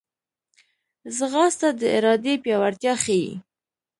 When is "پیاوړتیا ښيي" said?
2.43-3.31